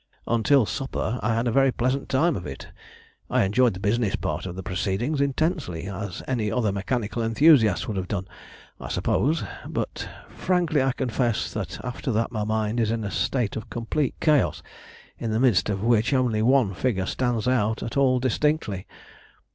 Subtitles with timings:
[0.25, 2.69] "Until supper I had a very pleasant time of it.
[3.29, 7.97] I enjoyed the business part of the proceedings intensely, as any other mechanical enthusiast would
[7.97, 8.27] have done,
[8.79, 9.43] I suppose.
[9.67, 14.15] But I frankly confess that after that my mind is in a state of complete
[14.19, 14.63] chaos,
[15.19, 18.87] in the midst of which only one figure stands out at all distinctly."